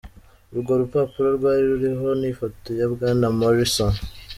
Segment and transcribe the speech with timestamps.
[0.53, 3.93] Urwo rupapuro rwari ruriho n'ifoto ya Bwana Morrison.